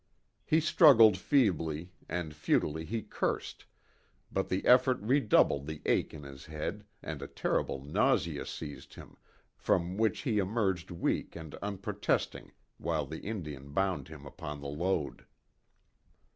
[0.43, 3.65] He struggled feebly, and futilely he cursed,
[4.31, 9.15] but the effort redoubled the ache in his head, and a terrible nausea seized him,
[9.55, 15.27] from which he emerged weak and unprotesting while the Indian bound him upon the load.